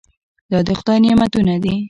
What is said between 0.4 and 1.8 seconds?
دا د خدای نعمتونه دي.